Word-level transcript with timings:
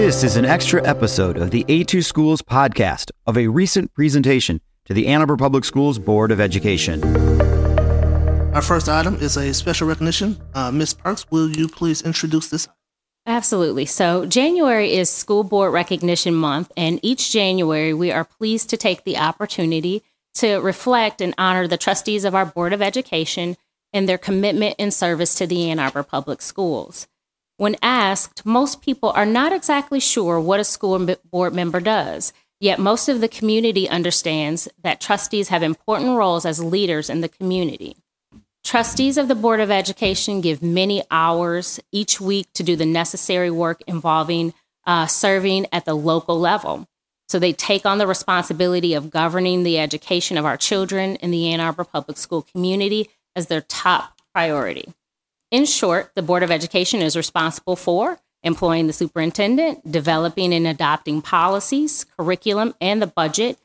This 0.00 0.24
is 0.24 0.36
an 0.36 0.46
extra 0.46 0.82
episode 0.88 1.36
of 1.36 1.50
the 1.50 1.62
A2 1.64 2.02
Schools 2.02 2.40
podcast 2.40 3.10
of 3.26 3.36
a 3.36 3.48
recent 3.48 3.92
presentation 3.92 4.62
to 4.86 4.94
the 4.94 5.06
Ann 5.06 5.20
Arbor 5.20 5.36
Public 5.36 5.62
Schools 5.62 5.98
Board 5.98 6.32
of 6.32 6.40
Education. 6.40 7.04
Our 8.54 8.62
first 8.62 8.88
item 8.88 9.16
is 9.16 9.36
a 9.36 9.52
special 9.52 9.86
recognition. 9.86 10.40
Uh, 10.54 10.72
Ms. 10.72 10.94
Parks, 10.94 11.30
will 11.30 11.50
you 11.50 11.68
please 11.68 12.00
introduce 12.00 12.48
this? 12.48 12.66
Absolutely. 13.26 13.84
So, 13.84 14.24
January 14.24 14.94
is 14.94 15.10
School 15.10 15.44
Board 15.44 15.74
Recognition 15.74 16.34
Month, 16.34 16.72
and 16.78 16.98
each 17.02 17.30
January 17.30 17.92
we 17.92 18.10
are 18.10 18.24
pleased 18.24 18.70
to 18.70 18.78
take 18.78 19.04
the 19.04 19.18
opportunity 19.18 20.02
to 20.36 20.60
reflect 20.60 21.20
and 21.20 21.34
honor 21.36 21.68
the 21.68 21.76
trustees 21.76 22.24
of 22.24 22.34
our 22.34 22.46
Board 22.46 22.72
of 22.72 22.80
Education 22.80 23.54
and 23.92 24.08
their 24.08 24.16
commitment 24.16 24.76
and 24.78 24.94
service 24.94 25.34
to 25.34 25.46
the 25.46 25.68
Ann 25.68 25.78
Arbor 25.78 26.04
Public 26.04 26.40
Schools. 26.40 27.06
When 27.60 27.76
asked, 27.82 28.46
most 28.46 28.80
people 28.80 29.10
are 29.10 29.26
not 29.26 29.52
exactly 29.52 30.00
sure 30.00 30.40
what 30.40 30.60
a 30.60 30.64
school 30.64 30.98
board 31.30 31.54
member 31.54 31.78
does, 31.78 32.32
yet 32.58 32.78
most 32.78 33.06
of 33.06 33.20
the 33.20 33.28
community 33.28 33.86
understands 33.86 34.66
that 34.82 34.98
trustees 34.98 35.48
have 35.48 35.62
important 35.62 36.16
roles 36.16 36.46
as 36.46 36.64
leaders 36.64 37.10
in 37.10 37.20
the 37.20 37.28
community. 37.28 37.98
Trustees 38.64 39.18
of 39.18 39.28
the 39.28 39.34
Board 39.34 39.60
of 39.60 39.70
Education 39.70 40.40
give 40.40 40.62
many 40.62 41.02
hours 41.10 41.78
each 41.92 42.18
week 42.18 42.46
to 42.54 42.62
do 42.62 42.76
the 42.76 42.86
necessary 42.86 43.50
work 43.50 43.82
involving 43.86 44.54
uh, 44.86 45.06
serving 45.06 45.66
at 45.70 45.84
the 45.84 45.92
local 45.92 46.40
level. 46.40 46.88
So 47.28 47.38
they 47.38 47.52
take 47.52 47.84
on 47.84 47.98
the 47.98 48.06
responsibility 48.06 48.94
of 48.94 49.10
governing 49.10 49.64
the 49.64 49.78
education 49.78 50.38
of 50.38 50.46
our 50.46 50.56
children 50.56 51.16
in 51.16 51.30
the 51.30 51.52
Ann 51.52 51.60
Arbor 51.60 51.84
Public 51.84 52.16
School 52.16 52.40
community 52.40 53.10
as 53.36 53.48
their 53.48 53.60
top 53.60 54.18
priority. 54.32 54.94
In 55.50 55.64
short, 55.64 56.12
the 56.14 56.22
Board 56.22 56.44
of 56.44 56.50
Education 56.52 57.02
is 57.02 57.16
responsible 57.16 57.74
for 57.74 58.18
employing 58.42 58.86
the 58.86 58.92
superintendent, 58.92 59.90
developing 59.90 60.54
and 60.54 60.66
adopting 60.66 61.20
policies, 61.20 62.06
curriculum, 62.16 62.74
and 62.80 63.02
the 63.02 63.06
budget, 63.06 63.58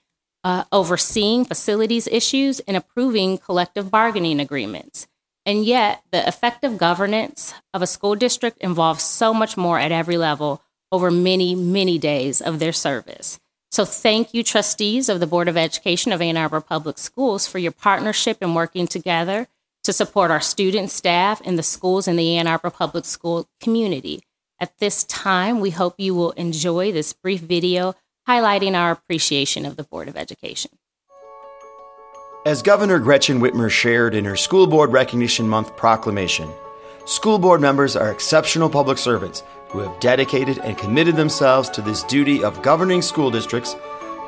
uh, 0.44 0.64
overseeing 0.72 1.46
facilities 1.46 2.08
issues, 2.08 2.60
and 2.62 2.76
approving 2.76 3.38
collective 3.38 3.92
bargaining 3.92 4.40
agreements. 4.40 5.08
And 5.46 5.64
yet, 5.64 6.04
the 6.12 6.28
effective 6.28 6.80
governance 6.80 7.54
of 7.74 7.84
a 7.84 7.88
school 7.88 8.16
district 8.16 8.58
involves 8.62 9.04
so 9.04 9.32
much 9.34 9.56
more 9.56 9.80
at 9.80 9.92
every 9.92 10.18
level 10.18 10.64
over 10.92 11.12
many, 11.12 11.54
many 11.54 12.00
days 12.00 12.42
of 12.42 12.58
their 12.58 12.74
service. 12.74 13.40
So, 13.72 13.86
thank 13.86 14.34
you, 14.34 14.44
trustees 14.44 15.08
of 15.08 15.20
the 15.20 15.28
Board 15.28 15.48
of 15.48 15.56
Education 15.56 16.12
of 16.12 16.22
Ann 16.22 16.36
Arbor 16.36 16.62
Public 16.62 16.98
Schools, 16.98 17.48
for 17.48 17.60
your 17.60 17.72
partnership 17.72 18.40
in 18.42 18.56
working 18.56 18.88
together 18.88 19.48
to 19.86 19.94
support 19.94 20.32
our 20.32 20.42
students, 20.42 20.94
staff, 20.94 21.42
and 21.46 21.60
the 21.60 21.64
schools 21.64 22.08
in 22.08 22.16
the 22.16 22.36
Ann 22.38 22.48
Arbor 22.48 22.72
Public 22.72 23.06
School 23.06 23.48
community. 23.62 24.24
At 24.60 24.78
this 24.80 25.04
time, 25.04 25.60
we 25.60 25.70
hope 25.70 25.96
you 26.00 26.16
will 26.16 26.32
enjoy 26.32 26.92
this 26.92 27.14
brief 27.14 27.42
video 27.42 27.94
highlighting 28.28 28.74
our 28.74 28.92
appreciation 28.92 29.64
of 29.64 29.76
the 29.76 29.84
Board 29.84 30.08
of 30.08 30.18
Education. 30.18 30.72
As 32.48 32.64
Governor 32.64 32.98
Gretchen 32.98 33.40
Whitmer 33.40 33.70
shared 33.70 34.16
in 34.16 34.26
her 34.26 34.36
School 34.36 34.66
Board 34.66 34.92
Recognition 34.92 35.48
Month 35.48 35.76
proclamation, 35.78 36.50
school 37.06 37.38
board 37.38 37.62
members 37.62 37.96
are 37.96 38.12
exceptional 38.12 38.70
public 38.70 38.98
servants 38.98 39.44
who 39.70 39.80
have 39.80 40.00
dedicated 40.00 40.58
and 40.60 40.78
committed 40.80 41.16
themselves 41.16 41.70
to 41.70 41.82
this 41.84 42.02
duty 42.04 42.44
of 42.44 42.62
governing 42.64 43.04
school 43.04 43.30
districts, 43.30 43.76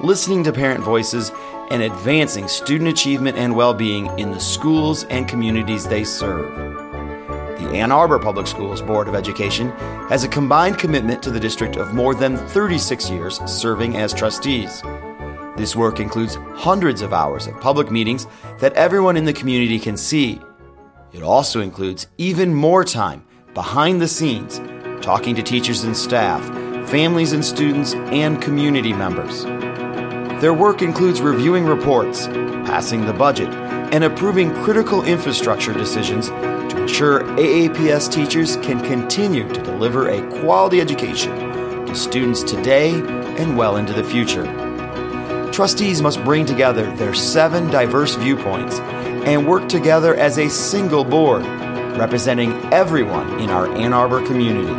listening 0.02 0.44
to 0.44 0.54
parent 0.54 0.84
voices, 0.84 1.32
and 1.70 1.84
advancing 1.84 2.48
student 2.48 2.90
achievement 2.90 3.38
and 3.38 3.56
well 3.56 3.74
being 3.74 4.08
in 4.18 4.32
the 4.32 4.40
schools 4.40 5.04
and 5.06 5.28
communities 5.28 5.88
they 5.88 6.04
serve. 6.04 6.56
The 7.60 7.70
Ann 7.74 7.92
Arbor 7.92 8.20
Public 8.20 8.48
Schools 8.48 8.82
Board 8.82 9.08
of 9.08 9.16
Education 9.16 9.72
has 10.10 10.24
a 10.24 10.30
combined 10.30 10.78
commitment 10.78 11.22
to 11.24 11.32
the 11.32 11.40
district 11.40 11.76
of 11.76 11.94
more 11.94 12.16
than 12.16 12.38
36 12.38 13.10
years 13.10 13.40
serving 13.46 13.98
as 13.98 14.14
trustees. 14.14 14.82
This 15.58 15.76
work 15.76 16.00
includes 16.00 16.36
hundreds 16.54 17.02
of 17.02 17.14
hours 17.14 17.48
of 17.48 17.60
public 17.60 17.92
meetings 17.92 18.28
that 18.60 18.74
everyone 18.74 19.18
in 19.18 19.26
the 19.26 19.34
community 19.34 19.80
can 19.80 19.98
see. 19.98 20.40
It 21.12 21.24
also 21.24 21.62
includes 21.62 22.08
even 22.18 22.54
more 22.54 22.84
time 22.84 23.26
behind 23.54 24.00
the 24.00 24.08
scenes, 24.08 24.62
talking 25.04 25.36
to 25.36 25.42
teachers 25.42 25.84
and 25.84 25.98
staff, 25.98 26.46
families 26.90 27.34
and 27.34 27.44
students, 27.44 27.96
and 27.96 28.40
community 28.40 28.94
members. 28.94 29.46
Their 30.40 30.54
work 30.54 30.84
includes 30.84 31.20
reviewing 31.20 31.66
reports, 31.66 32.28
passing 32.28 33.08
the 33.08 33.14
budget, 33.14 33.50
and 33.92 34.04
approving 34.04 34.54
critical 34.64 35.04
infrastructure 35.04 35.74
decisions 35.74 36.30
to 36.30 36.80
ensure 36.80 37.22
AAPS 37.22 38.12
teachers 38.12 38.56
can 38.58 38.80
continue 38.84 39.52
to 39.52 39.64
deliver 39.64 40.10
a 40.10 40.22
quality 40.42 40.80
education 40.80 41.36
to 41.88 41.96
students 41.96 42.44
today 42.44 42.92
and 43.40 43.58
well 43.58 43.78
into 43.78 43.94
the 43.94 44.04
future. 44.04 44.46
Trustees 45.52 46.04
must 46.04 46.24
bring 46.24 46.46
together 46.46 46.96
their 46.98 47.16
seven 47.16 47.72
diverse 47.72 48.14
viewpoints 48.14 48.80
and 48.80 49.48
work 49.48 49.68
together 49.68 50.14
as 50.14 50.38
a 50.38 50.48
single 50.52 51.04
board, 51.04 51.44
representing 51.98 52.54
everyone 52.72 53.40
in 53.40 53.50
our 53.50 53.76
Ann 53.76 53.92
Arbor 53.92 54.24
community. 54.24 54.76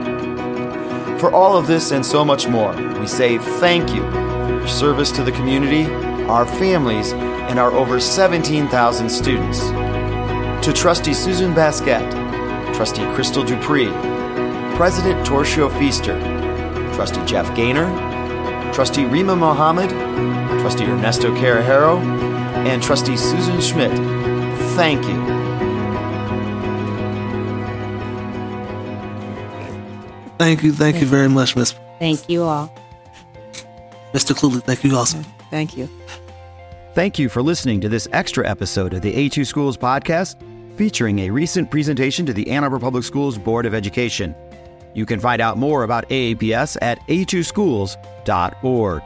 For 1.18 1.32
all 1.32 1.56
of 1.56 1.66
this 1.66 1.90
and 1.90 2.06
so 2.06 2.24
much 2.24 2.46
more, 2.46 2.76
we 3.00 3.08
say 3.08 3.38
thank 3.38 3.92
you 3.92 4.37
service 4.68 5.10
to 5.12 5.24
the 5.24 5.32
community, 5.32 5.84
our 6.26 6.46
families, 6.46 7.12
and 7.12 7.58
our 7.58 7.72
over 7.72 7.98
17,000 7.98 9.08
students. 9.08 9.60
To 10.64 10.72
Trustee 10.72 11.14
Susan 11.14 11.54
Baskett, 11.54 12.02
Trustee 12.74 13.02
Krystal 13.14 13.46
Dupree, 13.46 13.88
President 14.76 15.26
Torchio 15.26 15.70
Feaster, 15.78 16.18
Trustee 16.94 17.24
Jeff 17.24 17.54
Gaynor, 17.56 17.88
Trustee 18.72 19.06
Rima 19.06 19.34
Mohammed, 19.34 19.90
Trustee 20.60 20.84
Ernesto 20.84 21.34
Querijero, 21.34 21.98
and 22.66 22.82
Trustee 22.82 23.16
Susan 23.16 23.60
Schmidt, 23.60 23.92
thank 24.76 25.04
you. 25.06 25.38
Thank 30.38 30.62
you, 30.62 30.72
thank 30.72 31.00
you 31.00 31.06
very 31.06 31.28
much, 31.28 31.56
Miss. 31.56 31.74
Thank 31.98 32.28
you 32.28 32.44
all. 32.44 32.72
Mr. 34.18 34.34
Cluley, 34.34 34.62
thank 34.64 34.82
you 34.82 34.96
also. 34.96 35.22
Thank 35.48 35.76
you. 35.76 35.88
Thank 36.94 37.20
you 37.20 37.28
for 37.28 37.40
listening 37.40 37.80
to 37.82 37.88
this 37.88 38.08
extra 38.12 38.48
episode 38.48 38.92
of 38.92 39.02
the 39.02 39.12
A2 39.14 39.46
Schools 39.46 39.76
podcast 39.76 40.36
featuring 40.76 41.20
a 41.20 41.30
recent 41.30 41.70
presentation 41.70 42.26
to 42.26 42.32
the 42.32 42.50
Ann 42.50 42.64
Arbor 42.64 42.80
Public 42.80 43.04
Schools 43.04 43.38
Board 43.38 43.64
of 43.64 43.74
Education. 43.74 44.34
You 44.94 45.06
can 45.06 45.20
find 45.20 45.40
out 45.40 45.56
more 45.56 45.84
about 45.84 46.08
AAPS 46.08 46.76
at 46.82 46.98
a2schools.org. 47.06 49.02